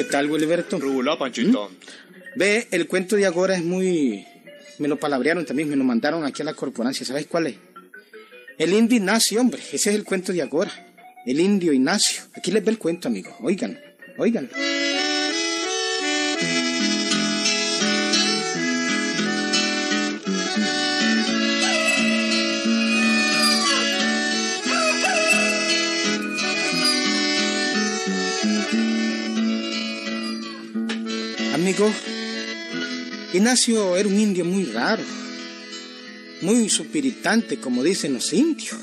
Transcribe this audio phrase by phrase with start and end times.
[0.00, 0.78] ¿Qué tal, Wilberto?
[1.18, 1.70] Panchito.
[2.34, 4.26] Ve, el cuento de Agora es muy...
[4.78, 7.04] Me lo palabrearon también, me lo mandaron aquí a la corporancia.
[7.04, 7.56] ¿Sabes cuál es?
[8.56, 9.60] El indio Ignacio, hombre.
[9.60, 10.72] Ese es el cuento de Agora.
[11.26, 12.22] El indio Ignacio.
[12.34, 13.36] Aquí les ve el cuento, amigo.
[13.42, 13.78] Oigan,
[14.16, 14.48] oigan.
[33.32, 35.02] Ignacio era un indio muy raro,
[36.42, 38.76] muy suspiritante, como dicen los indios.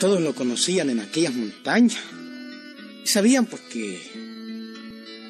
[0.00, 2.02] Todos lo conocían en aquellas montañas
[3.02, 4.00] y sabían pues que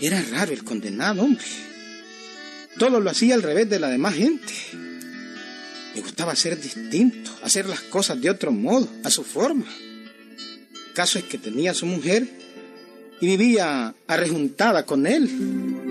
[0.00, 1.44] era raro el condenado, hombre.
[2.78, 4.52] Todo lo hacía al revés de la demás gente.
[5.94, 9.66] Le gustaba ser distinto, hacer las cosas de otro modo, a su forma.
[10.86, 12.26] El caso es que tenía a su mujer
[13.20, 15.83] y vivía arrejuntada con él.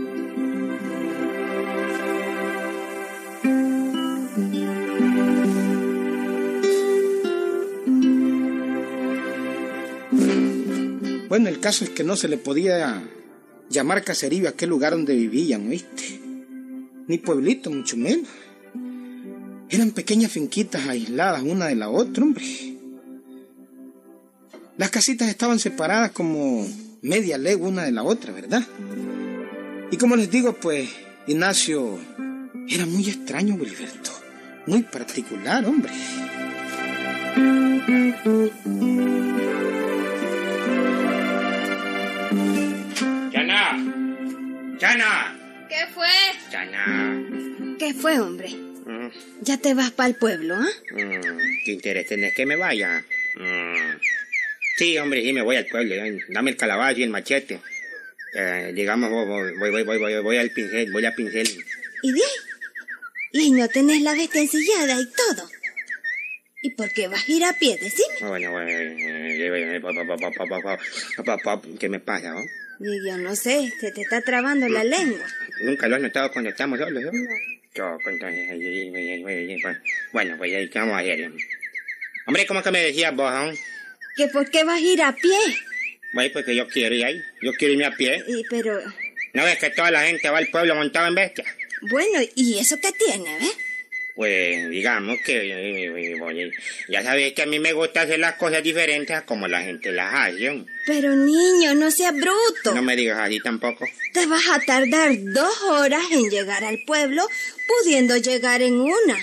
[11.33, 13.01] Bueno, el caso es que no se le podía
[13.67, 16.21] llamar caserío a aquel lugar donde vivían, ¿oíste?
[17.07, 18.27] Ni pueblito, mucho menos.
[19.67, 22.45] Eran pequeñas finquitas aisladas una de la otra, hombre.
[24.77, 26.67] Las casitas estaban separadas como
[27.01, 28.61] media legua una de la otra, ¿verdad?
[29.89, 30.87] Y como les digo, pues
[31.25, 31.97] Ignacio
[32.69, 34.11] era muy extraño, Wilberto.
[34.67, 35.93] Muy particular, hombre.
[44.93, 45.67] ¡Chana!
[45.69, 46.07] ¿Qué fue?
[46.51, 47.75] ¡Chana!
[47.79, 48.49] ¿Qué fue, hombre?
[49.41, 50.67] Ya te vas para el pueblo, ¿ah?
[50.95, 51.05] ¿eh?
[51.05, 51.65] Mm.
[51.65, 53.03] ¿Te interés tenés que me vaya?
[54.77, 55.95] Sí, hombre, sí, me voy al pueblo.
[56.29, 57.59] Dame el calabazo y el machete.
[58.35, 61.47] Eh, digamos, voy, voy, voy, voy, voy al pincel, voy al pincel.
[62.03, 63.47] ¿Y de ahí?
[63.47, 65.49] Y no tenés la bestia ensillada y todo.
[66.61, 67.79] ¿Y por qué vas a ir a pie?
[67.81, 68.29] Decime.
[68.29, 68.69] Bueno, bueno,
[71.79, 72.33] ¿qué me pasa?
[72.33, 72.41] ¿no?
[72.85, 75.25] Y yo no sé, se te está trabando la lengua.
[75.61, 77.11] Nunca lo has notado cuando estamos solos, ¿no?
[77.73, 79.63] Yo, entonces,
[80.11, 81.31] bueno, pues ahí, ¿qué vamos a hacer?
[82.27, 83.51] Hombre, ¿cómo que me decías vos, ah?
[84.17, 85.37] ¿Que por qué vas a ir a pie?
[86.13, 88.21] Bueno, pues que yo quiero ir ahí, yo quiero irme a pie.
[88.27, 88.79] Y pero,
[89.33, 91.45] ¿No ves que toda la gente va al pueblo montado en bestia?
[91.89, 93.57] bueno, ¿y eso qué tiene, ves?
[94.15, 96.51] Pues digamos que eh,
[96.87, 99.91] ya sabes que a mí me gusta hacer las cosas diferentes a como la gente
[99.91, 100.65] las hace.
[100.85, 102.75] Pero niño, no seas bruto.
[102.75, 103.87] No me digas así tampoco.
[104.13, 107.27] Te vas a tardar dos horas en llegar al pueblo,
[107.67, 109.17] pudiendo llegar en una.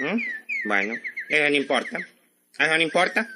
[0.00, 0.22] ¿Mm?
[0.64, 0.94] Bueno,
[1.28, 1.98] eso no importa.
[2.58, 3.28] Eso no importa.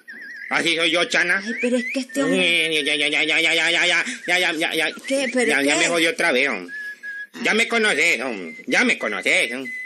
[0.51, 1.41] Así soy yo, Chana.
[1.45, 2.83] Ay, pero es que este hombre...
[2.85, 4.93] Ya, ya, ya, ya, ya, ya, ya, ya, ya, ya, ya, ya.
[5.07, 5.31] ¿Qué?
[5.33, 5.81] ¿Pero ya, ya qué?
[5.83, 6.75] me jodió otra vez, hombre.
[7.45, 8.57] Ya me conoces, hombre.
[8.67, 9.80] Ya me conoces, hombre.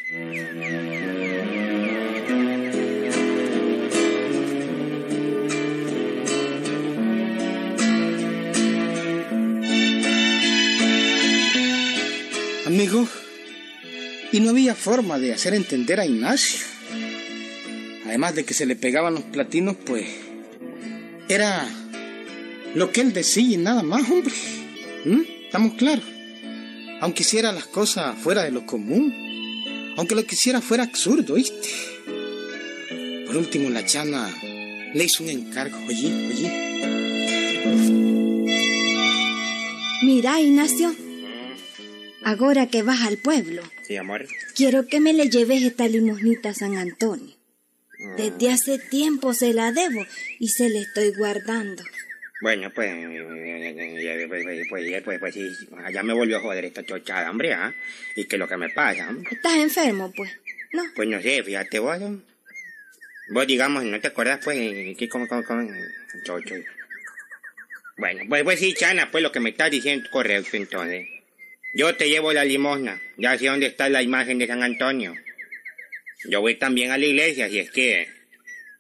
[14.33, 16.61] Y no había forma de hacer entender a Ignacio.
[18.05, 20.07] Además de que se le pegaban los platinos, pues
[21.29, 21.67] era
[22.75, 24.35] lo que él decía y nada más, hombre.
[25.05, 25.21] ¿Mm?
[25.47, 26.05] ¿Estamos claros?
[27.01, 29.13] Aunque hiciera las cosas fuera de lo común,
[29.97, 31.69] aunque lo que hiciera fuera absurdo, ¿viste?
[33.27, 34.29] Por último, la chana
[34.95, 35.79] le hizo un encargo.
[35.89, 36.65] Oye, oye.
[40.03, 40.95] Mira, Ignacio,
[42.25, 44.27] ahora que vas al pueblo, Sí, amor.
[44.55, 47.35] quiero que me le lleves esta limosnita a San Antonio.
[48.17, 50.05] Desde hace tiempo se la debo
[50.39, 51.83] y se la estoy guardando.
[52.43, 55.49] Bueno, pues, eh, pues, pues, pues, pues, pues, sí,
[55.93, 57.75] ya me volvió a joder esta chochada, hombre, ¿ah?
[58.17, 59.09] ¿Y qué es lo que me pasa?
[59.09, 59.29] hombre?
[59.31, 60.31] ¿Estás enfermo, pues?
[60.73, 60.83] No.
[60.95, 61.99] Pues no sé, fíjate vos,
[63.31, 64.59] vos digamos, ¿no te acuerdas, pues,
[64.99, 65.71] que como, como, como,
[66.25, 66.57] chocho?
[67.97, 71.07] Bueno, pues, pues sí, Chana, pues lo que me estás diciendo es correcto, entonces.
[71.75, 75.15] Yo te llevo la limosna, ya sé dónde está la imagen de San Antonio.
[76.29, 78.09] Yo voy también a la iglesia, si es que,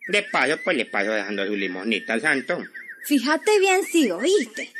[0.08, 2.64] de paso, pues le paso dejando su limosnita al santo.
[3.04, 4.70] Fíjate bien si oíste.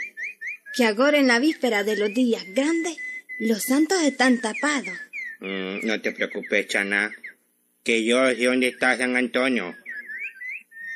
[0.76, 2.96] Que ahora en la víspera de los días grandes,
[3.40, 4.96] los santos están tapados.
[5.40, 7.12] Mm, no te preocupes, Chana,
[7.82, 9.76] que yo sé dónde está San Antonio.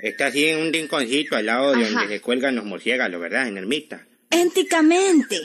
[0.02, 2.00] Está así en un rinconcito al lado de Ajá.
[2.00, 3.48] donde se cuelgan los murciélagos, ¿verdad?
[3.48, 4.06] En ermita.
[4.30, 5.40] Énticamente,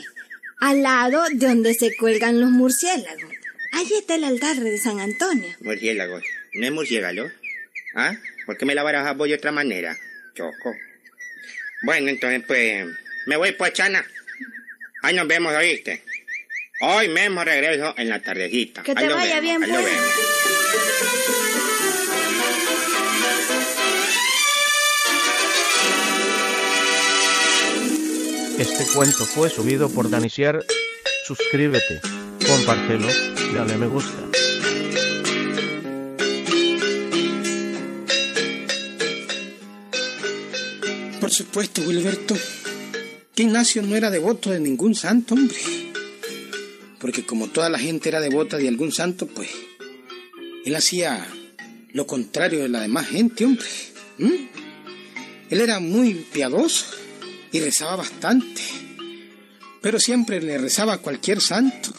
[0.64, 3.30] al lado de donde se cuelgan los murciélagos.
[3.72, 5.54] Allí está el altar de San Antonio.
[5.60, 6.22] Murciélagos.
[6.54, 7.28] ¿No es murciélago?
[7.94, 8.16] ¿Ah?
[8.46, 9.94] ¿Por qué me la barajas vos de otra manera?
[10.34, 10.74] Choco.
[11.82, 12.86] Bueno, entonces pues...
[13.26, 14.06] Me voy pues, Chana.
[15.02, 16.02] Ahí nos vemos, ¿oíste?
[16.80, 18.82] Hoy mismo regreso en la tardecita.
[18.82, 21.33] Que te Ahí vaya vemos, bien, ahí pues.
[28.58, 30.64] Este cuento fue subido por Danisier.
[31.26, 32.00] Suscríbete,
[32.46, 33.08] compártelo,
[33.52, 34.12] dale me gusta.
[41.20, 42.36] Por supuesto, Wilberto,
[43.34, 45.58] que Ignacio no era devoto de ningún santo, hombre.
[47.00, 49.50] Porque como toda la gente era devota de algún santo, pues
[50.64, 51.26] él hacía
[51.92, 53.66] lo contrario de la demás gente, hombre.
[54.20, 54.48] ¿m?
[55.50, 56.93] Él era muy piadoso
[57.54, 58.62] y rezaba bastante,
[59.80, 61.90] pero siempre le rezaba a cualquier santo.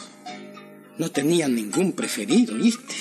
[0.98, 2.94] No tenía ningún preferido, ¿viste?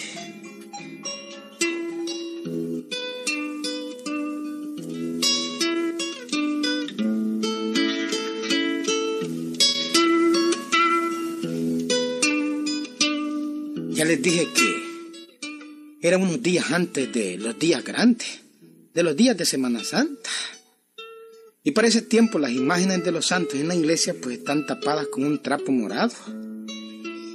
[13.92, 18.40] Ya les dije que eran unos días antes de los días grandes,
[18.94, 20.30] de los días de Semana Santa.
[21.66, 25.08] Y para ese tiempo las imágenes de los santos en la iglesia pues están tapadas
[25.08, 26.14] con un trapo morado.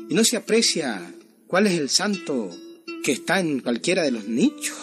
[0.08, 1.12] Y no se aprecia
[1.48, 2.56] cuál es el santo
[3.02, 4.78] que está en cualquiera de los nichos.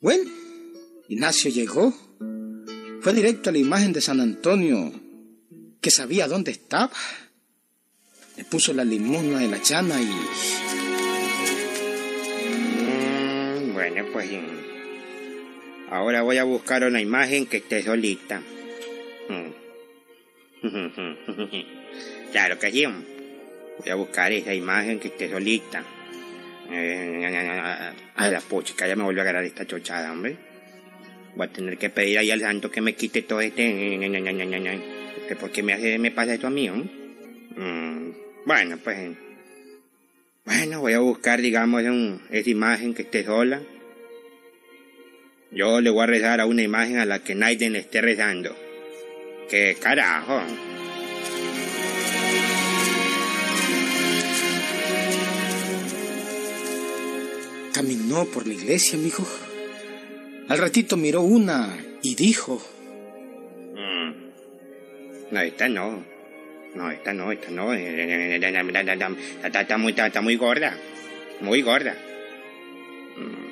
[0.00, 0.30] Bueno,
[1.08, 1.92] Ignacio llegó,
[3.00, 4.92] fue directo a la imagen de San Antonio,
[5.80, 6.92] que sabía dónde estaba.
[8.36, 10.08] Le puso la limosna de la chana y
[12.48, 14.30] Mm, bueno, pues
[15.90, 18.42] ahora voy a buscar una imagen que esté solita.
[22.32, 22.84] Claro que sí.
[22.84, 25.82] Voy a buscar esa imagen que esté solita.
[26.70, 30.36] Eh, a la puchica, ya me volvió a agarrar esta chochada, hombre.
[31.34, 33.96] Voy a tener que pedir ahí al santo que me quite todo este...
[35.40, 36.68] ¿Por qué me, hace, me pasa esto a mí?
[36.68, 38.10] Mm,
[38.44, 39.16] bueno, pues...
[40.44, 43.62] Bueno, voy a buscar, digamos, un- esa imagen que esté sola.
[45.50, 48.54] Yo le voy a rezar a una imagen a la que le esté rezando.
[49.48, 50.42] ¿Qué carajo?
[57.78, 59.24] caminó por la iglesia, mijo.
[60.48, 62.60] Al ratito miró una y dijo,
[63.74, 64.12] Mm.
[65.30, 66.04] No, esta no.
[66.74, 67.72] No, esta no, esta no.
[67.72, 70.76] Está, está muy, está, está muy gorda.
[71.40, 71.94] Muy gorda.
[73.16, 73.47] Mm.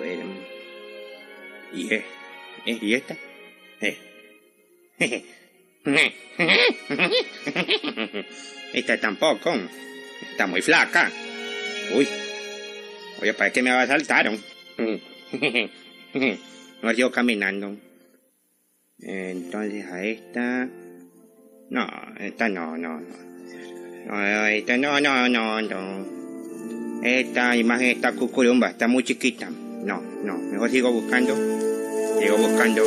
[0.00, 0.18] Ver.
[1.72, 1.94] ¿Y?
[1.94, 2.04] ¿Eh?
[2.66, 3.16] ¿Y esta?
[3.80, 3.96] Eh.
[8.72, 9.52] Esta tampoco.
[10.30, 11.10] Está muy flaca.
[11.94, 12.08] Uy.
[13.20, 14.30] Oye, parece que me va a saltar.
[16.82, 17.76] No sigo caminando.
[19.00, 20.66] Entonces a esta...
[21.68, 21.86] No,
[22.18, 23.30] esta no, no, no.
[24.06, 27.02] No, esta no, no, no, no.
[27.02, 29.50] Esta imagen está cucurumba, está muy chiquita.
[29.84, 31.34] No, no, mejor sigo buscando.
[32.20, 32.82] Sigo buscando.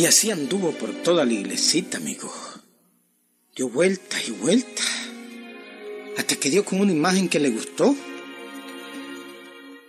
[0.00, 2.32] y así anduvo por toda la iglesita, amigo.
[3.54, 4.86] Dio vueltas y vueltas,
[6.16, 7.94] hasta que dio con una imagen que le gustó.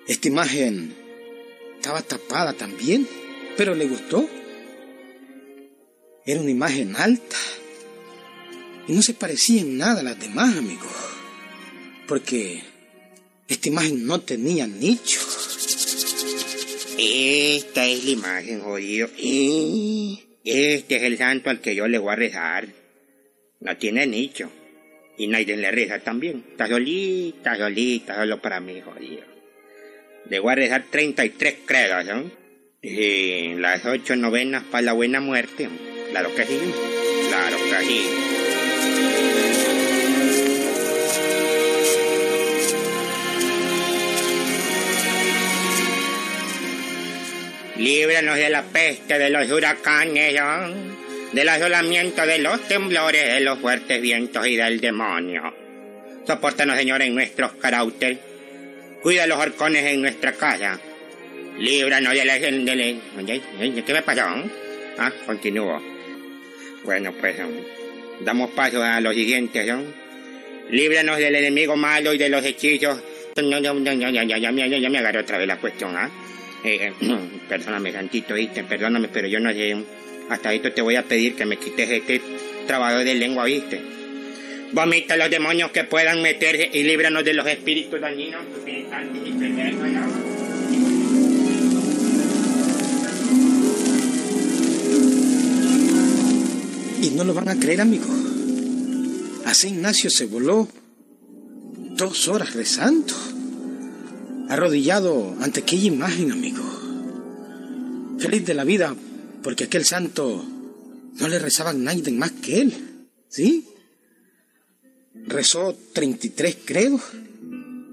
[0.06, 0.94] Esta imagen
[1.78, 3.08] estaba tapada también,
[3.56, 4.28] pero le gustó.
[6.32, 7.36] Era una imagen alta
[8.88, 10.88] y no se parecía en nada a las demás, amigo,
[12.08, 12.62] porque
[13.50, 15.20] esta imagen no tenía nicho.
[16.98, 19.10] Esta es la imagen, jodido.
[20.46, 22.66] Este es el santo al que yo le voy a rezar.
[23.60, 24.50] No tiene nicho.
[25.18, 26.46] Y nadie le reza también.
[26.52, 29.26] Está solita, solita, solo para mí, jodido.
[30.30, 32.32] Le voy a rezar 33 credos, ¿no?
[32.82, 35.68] Y las ocho novenas para la buena muerte.
[36.12, 36.60] Claro que sí.
[37.30, 39.12] Claro que sí.
[47.78, 50.92] Líbranos de la peste, de los huracanes, ¿no?
[51.32, 55.54] del asolamiento, de los temblores, de los fuertes vientos y del demonio.
[56.28, 58.18] Sopórtanos, Señor, en nuestros carácter.
[59.02, 60.80] Cuida los horcones en nuestra casa.
[61.58, 62.38] Líbranos de la...
[62.38, 64.22] De la- ¿Qué me pasó?
[65.00, 65.82] Ah, continúo.
[66.84, 69.82] Bueno, pues um, damos paso a lo siguiente, ¿no?
[70.70, 73.00] Líbranos del enemigo malo y de los hechizos.
[73.42, 76.10] No, no, no, ya, ya, ya, ya, me- agarré otra vez la cuestión, ¿ah?
[76.64, 76.92] Eh,
[77.50, 78.64] perdóname, Santito, ¿viste?
[78.64, 79.76] Perdóname, pero yo no sé.
[80.30, 82.22] Hasta esto te voy a pedir que me quites este
[82.68, 83.82] trabajo de lengua, ¿viste?
[84.72, 88.42] Vomita los demonios que puedan meterse y líbranos de los espíritus dañinos,
[97.02, 98.06] Y no lo van a creer, amigo.
[99.46, 100.68] Así Ignacio se voló
[101.98, 103.14] dos horas rezando,
[104.50, 106.64] arrodillado ante aquella imagen, amigo.
[108.20, 108.96] Feliz de la vida,
[109.42, 110.46] porque aquel santo
[111.20, 112.74] no le rezaban nadie más que él,
[113.30, 113.68] ¿sí?
[115.26, 117.02] Rezó 33 credos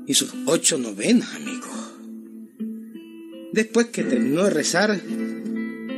[0.06, 1.66] y sus ocho novenas, amigo.
[3.52, 5.00] Después que terminó de rezar,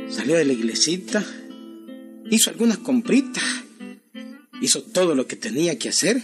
[0.09, 1.25] salió de la iglesita,
[2.31, 3.43] hizo algunas compritas,
[4.61, 6.21] hizo todo lo que tenía que hacer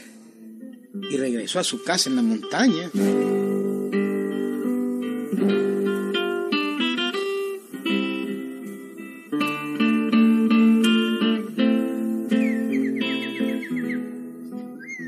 [1.11, 2.89] y regresó a su casa en la montaña.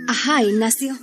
[0.07, 0.97] Ajá, Ignacio.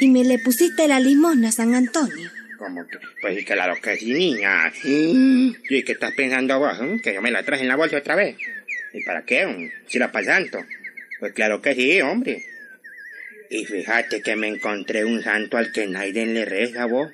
[0.00, 2.30] Y me le pusiste la limosna a San Antonio.
[2.58, 4.72] Como que, pues claro que sí, niña.
[4.80, 5.56] Sí.
[5.68, 6.76] ¿Y qué estás pensando vos?
[6.80, 7.00] eh?
[7.02, 8.36] Que yo me la traje en la bolsa otra vez.
[8.92, 9.46] ¿Y para qué?
[9.46, 9.70] um?
[9.88, 10.64] Si la para santo.
[11.18, 12.44] Pues claro que sí, hombre.
[13.50, 17.10] Y fíjate que me encontré un santo al que nadie le reza, vos.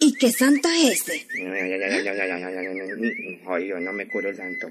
[0.00, 1.26] ¿Y qué santo es ese?
[3.68, 4.68] Yo no me curo el santo.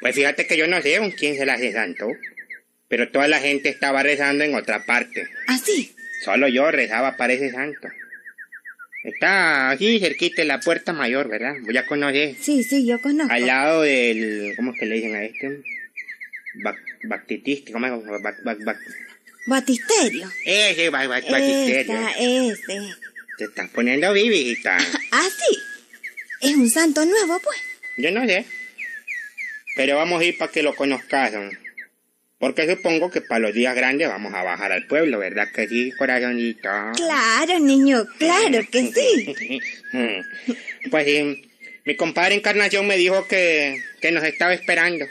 [0.00, 2.08] Pues fíjate que yo no sé quién se la hace santo.
[2.88, 5.28] Pero toda la gente estaba rezando en otra parte.
[5.46, 5.94] Así.
[6.24, 7.88] Solo yo rezaba para ese santo.
[9.02, 11.54] Está aquí cerquita de la puerta mayor, ¿verdad?
[11.62, 12.36] Voy a conocer.
[12.40, 13.32] Sí, sí, yo conozco.
[13.32, 14.52] Al lado del...
[14.56, 15.62] ¿Cómo es que le dicen a este?
[16.62, 17.92] Bac- Bactitiste, ¿cómo es?
[17.92, 18.78] Bac- bac- bac-
[19.46, 20.30] Batisterio.
[20.44, 21.98] Ese, bac- bac- batisterio.
[22.18, 22.80] Ese.
[23.38, 24.76] Te estás poniendo vivita.
[24.76, 25.58] Así.
[26.42, 27.58] Es un santo nuevo, pues.
[27.98, 28.46] Yo no sé.
[29.76, 31.50] Pero vamos a ir para que lo conozcan.
[32.40, 35.92] Porque supongo que para los días grandes vamos a bajar al pueblo, ¿verdad que sí,
[35.92, 36.70] corazonito?
[36.96, 39.60] Claro, niño, claro que sí.
[40.90, 41.42] Pues sí,
[41.84, 45.04] mi compadre Encarnación me dijo que, que nos estaba esperando.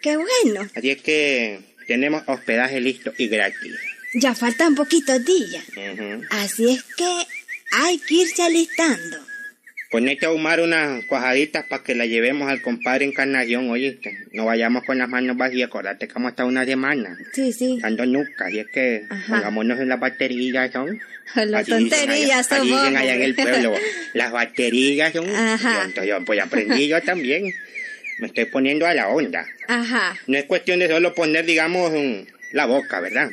[0.00, 0.70] Qué bueno.
[0.76, 3.74] Así es que tenemos hospedaje listo y gratis.
[4.14, 5.64] Ya faltan poquitos días.
[6.30, 7.26] Así es que
[7.72, 9.18] hay que irse alistando.
[9.96, 14.26] Ponete a ahumar unas cuajaditas para que la llevemos al compadre Encarnación, oíste.
[14.32, 17.16] No vayamos con las manos vacías, acordate que vamos a estar una semana.
[17.32, 17.78] Sí, sí.
[17.80, 19.36] Dando nuca, así es que Ajá.
[19.36, 21.00] pongámonos en las baterías, son.
[21.34, 23.72] Las tonterías allá- así dicen allá en el pueblo.
[24.12, 25.34] Las baterías son.
[25.34, 25.84] Ajá.
[25.86, 27.54] Entonces, yo, pues aprendí yo también.
[28.18, 29.46] Me estoy poniendo a la onda.
[29.66, 30.14] Ajá.
[30.26, 33.30] No es cuestión de solo poner, digamos, un- la boca, ¿verdad?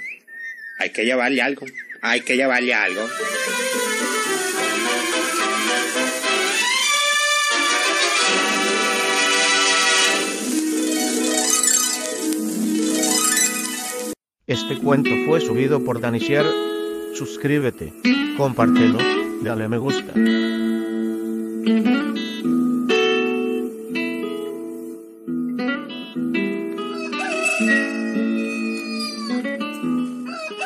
[0.78, 1.66] Hay que llevarle algo.
[2.02, 3.06] Hay que llevarle algo.
[14.46, 16.46] Este cuento fue subido por Danisier.
[17.16, 17.94] Suscríbete,
[18.36, 18.98] compártelo,
[19.42, 20.12] dale me gusta.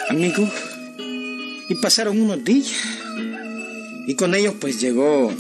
[0.09, 0.49] Amigo,
[1.69, 2.73] y pasaron unos días.
[4.07, 5.31] Y con ellos pues llegó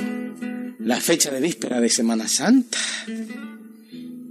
[0.77, 2.77] la fecha de víspera de Semana Santa.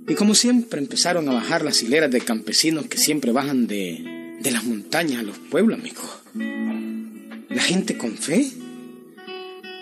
[0.09, 4.51] Y como siempre empezaron a bajar las hileras de campesinos que siempre bajan de, de
[4.51, 6.03] las montañas a los pueblos, amigo.
[7.49, 8.53] La gente con fe.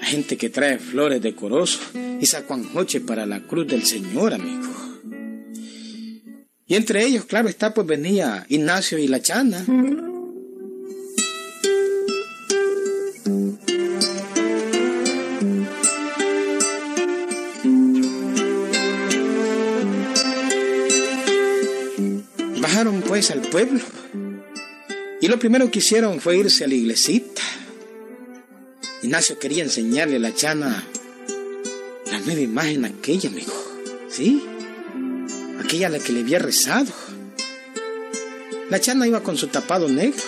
[0.01, 1.81] La gente que trae flores decorosas
[2.21, 4.73] y sacuanjoche para la cruz del Señor, amigo.
[6.67, 9.65] Y entre ellos, claro está, pues venía Ignacio y la Chana.
[23.07, 23.79] Pues al pueblo.
[25.21, 27.41] Y lo primero que hicieron fue irse a la iglesita.
[29.01, 30.85] Ignacio quería enseñarle a la chana
[32.11, 33.53] la nueva imagen aquella, amigo.
[34.09, 34.43] ¿Sí?
[35.65, 36.93] Aquella a la que le había rezado.
[38.71, 40.25] La chana iba con su tapado negro.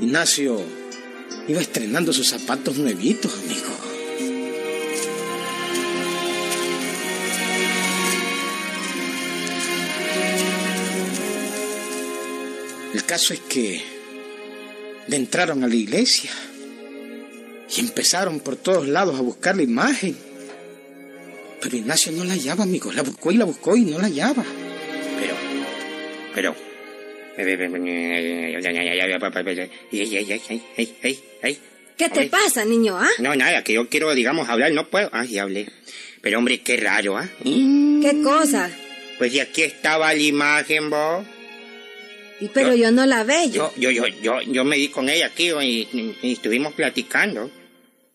[0.00, 0.62] Ignacio
[1.46, 3.87] iba estrenando sus zapatos nuevitos, amigo.
[13.08, 13.82] Caso es que
[15.06, 16.30] le entraron a la iglesia
[17.74, 20.14] y empezaron por todos lados a buscar la imagen.
[21.60, 22.92] Pero Ignacio no la hallaba, amigo.
[22.92, 24.44] La buscó y la buscó y no la hallaba.
[25.20, 25.34] Pero,
[26.34, 26.54] pero.
[31.96, 32.28] ¿Qué te Ay.
[32.28, 33.08] pasa, niño, ah?
[33.18, 35.08] No, nada, que yo quiero, digamos, hablar, no puedo.
[35.12, 35.66] Ay, hablé.
[36.20, 37.28] Pero hombre, qué raro, ¿ah?
[37.42, 38.70] ¿Qué cosa?
[39.16, 41.24] Pues y aquí estaba la imagen, vos.
[42.54, 43.48] Pero yo, no la veo.
[43.50, 47.50] Yo, yo, yo, yo, yo me di con ella aquí y, y estuvimos platicando.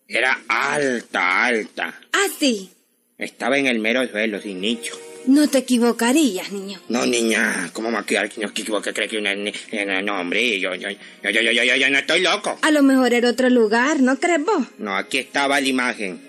[0.08, 2.00] Era alta, alta.
[2.12, 2.70] Ah, sí.
[3.18, 4.98] Estaba en el mero suelo, sin nicho.
[5.26, 6.78] No te equivocarías, niño.
[6.88, 8.92] No, niña, ¿cómo me que no equivoque?
[8.92, 9.34] ¿Cree que una...
[9.34, 12.58] No, no, hombre, yo, yo, yo, yo, yo, yo, yo no estoy loco.
[12.60, 14.66] A lo mejor era otro lugar, ¿no crees vos?
[14.78, 16.20] No, aquí estaba la imagen.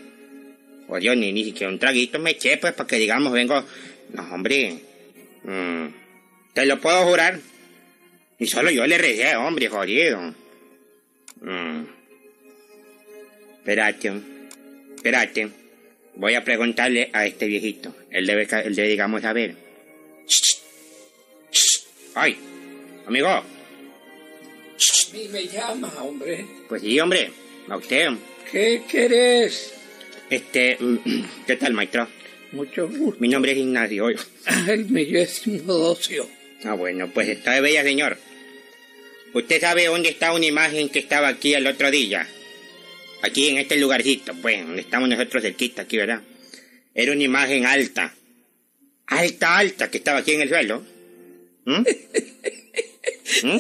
[0.88, 3.66] O Dios, ni, ni siquiera un traguito me eché, pues, para que digamos, vengo...
[4.14, 4.80] No, hombre.
[5.44, 5.88] Mm,
[6.54, 7.40] te lo puedo jurar.
[8.38, 10.34] Y solo yo le recé, hombre, jodido.
[11.42, 11.84] Mm.
[13.58, 14.12] Espérate,
[14.96, 15.50] espérate.
[16.16, 17.96] Voy a preguntarle a este viejito.
[18.10, 19.56] Él debe, él debe digamos, saber.
[22.14, 22.38] ¡Ay!
[23.06, 23.28] Amigo.
[23.28, 23.44] A
[25.14, 26.46] mí me llama, hombre.
[26.68, 27.32] Pues sí, hombre.
[27.68, 28.10] A usted.
[28.52, 29.74] ¿Qué querés?
[30.30, 30.78] Este,
[31.48, 32.08] ¿qué tal, maestro?
[32.52, 33.20] Mucho gusto.
[33.20, 34.08] Mi nombre es Ignacio.
[34.68, 36.28] El mío es Teodosio.
[36.64, 38.18] Ah, bueno, pues está de bella, señor.
[39.36, 42.26] ¿Usted sabe dónde está una imagen que estaba aquí el otro día?
[43.22, 46.22] Aquí en este lugarcito, pues, donde estamos nosotros cerquita, aquí, ¿verdad?
[46.94, 48.16] Era una imagen alta.
[49.08, 50.86] Alta, alta, que estaba aquí en el suelo.
[51.66, 51.84] ¿Mm?
[53.44, 53.56] ¿Mm?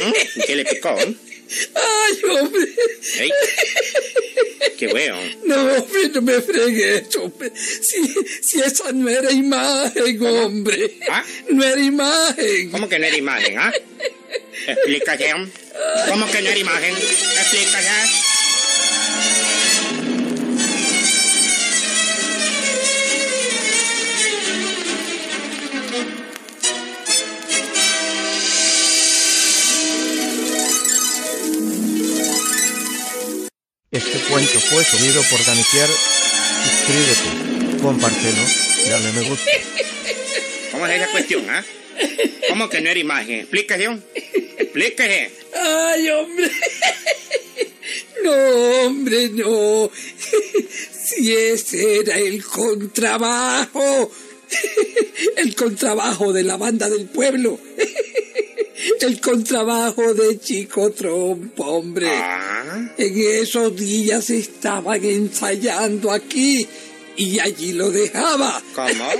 [0.00, 0.12] ¿Mm?
[0.44, 0.98] ¿Qué le picó?
[0.98, 2.66] ¡Ay, hombre!
[4.76, 5.16] ¡Qué bueno!
[5.44, 7.52] No, hombre, no me fregues, hombre.
[7.90, 10.98] Si, si esa no era imagen, hombre.
[11.10, 11.24] ¿Ah?
[11.48, 12.70] No era imagen.
[12.70, 13.72] ¿Cómo que no era imagen, ah?
[14.68, 15.50] Explicación.
[16.08, 16.94] ¿Cómo que no era imagen?
[16.94, 18.30] Explicación.
[33.90, 35.90] Este cuento fue subido por Danicier.
[36.62, 37.49] Suscríbete,
[37.80, 38.42] compártelo,
[38.88, 39.50] dale me gusta.
[40.72, 41.64] ¿Cómo es esa cuestión, ah?
[42.48, 43.40] ¿Cómo que no era imagen?
[43.40, 44.04] Explicación.
[44.58, 45.30] Explíquese.
[45.54, 46.50] ¡Ay, hombre!
[48.22, 48.32] No,
[48.86, 49.90] hombre, no.
[50.92, 54.12] Si ese era el contrabajo.
[55.36, 57.58] El contrabajo de la banda del pueblo.
[59.00, 62.08] El contrabajo de Chico Trompo, hombre.
[62.10, 66.66] Ah, En esos días estaban ensayando aquí
[67.20, 68.62] y allí lo dejaba.
[68.74, 69.04] ¿cómo?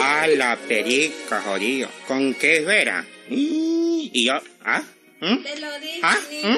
[0.00, 1.88] A la perica, jodido.
[2.08, 3.06] ¿Con qué vera?
[3.30, 4.82] Y yo, ¿ah?
[5.20, 5.42] ¿Mm?
[5.42, 6.18] Te lo dije, ¿Ah?
[6.42, 6.56] ¿Mm?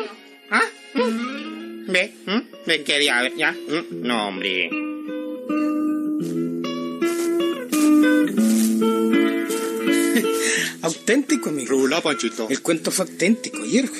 [0.50, 0.64] ¿Ah?
[0.94, 1.92] ¿Mm?
[1.92, 2.14] ¿Ve?
[2.24, 2.40] ¿Mm?
[2.66, 3.36] ¿Ve qué diablo?
[3.36, 3.52] ¿Ya?
[3.52, 4.00] ¿Mm?
[4.02, 4.70] No, hombre.
[10.82, 11.68] Auténtico, amigo.
[11.68, 12.48] Rula, Panchito.
[12.48, 13.94] El cuento fue auténtico, Yergo.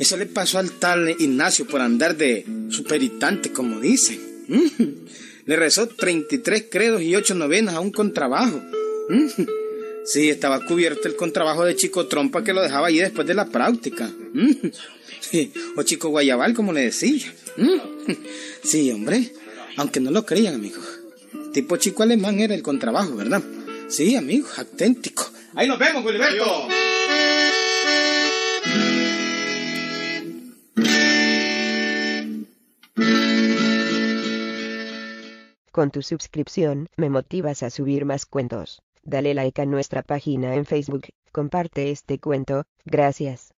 [0.00, 4.18] Eso le pasó al tal Ignacio por andar de superitante, como dicen.
[5.44, 8.62] Le rezó 33 credos y 8 novenas a un contrabajo.
[10.06, 13.46] Sí, estaba cubierto el contrabajo de Chico Trompa que lo dejaba allí después de la
[13.50, 14.10] práctica.
[15.76, 17.32] O Chico Guayabal, como le decía.
[18.62, 19.34] Sí, hombre.
[19.76, 20.84] Aunque no lo creían, amigos.
[21.52, 23.42] Tipo chico alemán era el contrabajo, ¿verdad?
[23.88, 25.30] Sí, amigos, auténtico.
[25.54, 26.68] Ahí nos vemos, Gilberto.
[35.72, 38.82] Con tu suscripción, me motivas a subir más cuentos.
[39.04, 43.54] Dale like a nuestra página en Facebook, comparte este cuento, gracias.